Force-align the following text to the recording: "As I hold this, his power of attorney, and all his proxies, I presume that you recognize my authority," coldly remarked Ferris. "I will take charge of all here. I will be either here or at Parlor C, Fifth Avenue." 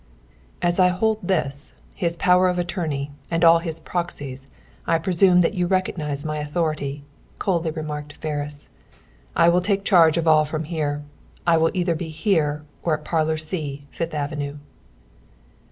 "As 0.63 0.79
I 0.79 0.87
hold 0.87 1.19
this, 1.21 1.75
his 1.93 2.17
power 2.17 2.47
of 2.49 2.57
attorney, 2.57 3.11
and 3.29 3.43
all 3.43 3.59
his 3.59 3.79
proxies, 3.79 4.47
I 4.87 4.97
presume 4.97 5.41
that 5.41 5.53
you 5.53 5.67
recognize 5.67 6.25
my 6.25 6.39
authority," 6.39 7.03
coldly 7.37 7.69
remarked 7.69 8.13
Ferris. 8.13 8.69
"I 9.35 9.47
will 9.47 9.61
take 9.61 9.85
charge 9.85 10.17
of 10.17 10.27
all 10.27 10.43
here. 10.45 11.03
I 11.45 11.57
will 11.57 11.69
be 11.69 11.79
either 11.81 11.93
here 11.93 12.63
or 12.81 12.95
at 12.97 13.05
Parlor 13.05 13.37
C, 13.37 13.85
Fifth 13.91 14.15
Avenue." 14.15 14.57